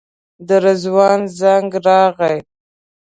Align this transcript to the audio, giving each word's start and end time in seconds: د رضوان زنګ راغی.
د 0.47 0.49
رضوان 0.63 1.19
زنګ 1.39 1.69
راغی. 1.85 2.37